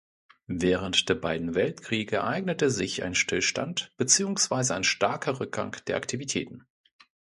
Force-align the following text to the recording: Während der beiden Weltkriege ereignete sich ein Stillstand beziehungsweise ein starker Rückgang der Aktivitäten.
Während 0.47 1.09
der 1.09 1.13
beiden 1.13 1.53
Weltkriege 1.53 2.15
ereignete 2.15 2.71
sich 2.71 3.03
ein 3.03 3.13
Stillstand 3.13 3.93
beziehungsweise 3.97 4.73
ein 4.73 4.83
starker 4.83 5.39
Rückgang 5.39 5.77
der 5.85 5.97
Aktivitäten. 5.97 6.65